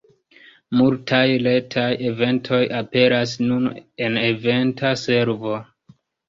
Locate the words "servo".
5.03-5.55